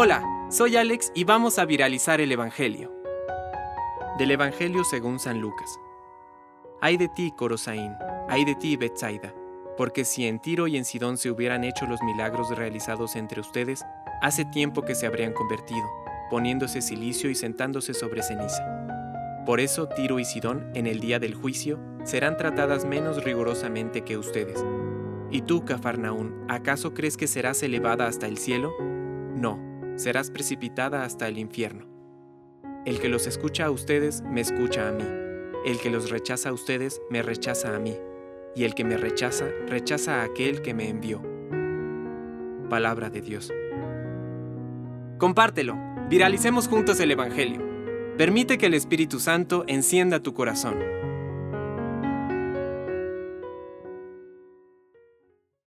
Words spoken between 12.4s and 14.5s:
realizados entre ustedes, hace